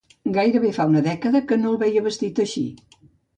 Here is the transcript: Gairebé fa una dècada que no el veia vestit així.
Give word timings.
Gairebé 0.35 0.71
fa 0.77 0.87
una 0.91 1.03
dècada 1.07 1.41
que 1.51 1.59
no 1.61 1.69
el 1.75 1.79
veia 1.85 2.05
vestit 2.09 2.43
així. 2.47 2.65